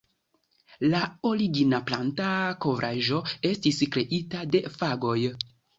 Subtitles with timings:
[0.93, 1.01] La
[1.33, 2.31] origina planta
[2.67, 3.23] kovraĵo
[3.55, 5.19] estis kreita de fagoj.